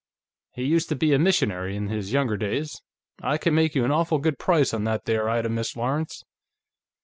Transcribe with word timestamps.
He 0.55 0.63
used 0.63 0.89
to 0.89 0.95
be 0.95 1.13
a 1.13 1.19
missionary, 1.19 1.75
in 1.75 1.89
his 1.89 2.11
younger 2.11 2.35
days.... 2.35 2.81
I 3.21 3.37
can 3.37 3.53
make 3.53 3.75
you 3.75 3.85
an 3.85 3.91
awful 3.91 4.17
good 4.17 4.39
price 4.39 4.73
on 4.73 4.83
that 4.85 5.05
there 5.05 5.29
item, 5.29 5.53
Miss 5.53 5.75
Lawrence." 5.75 6.23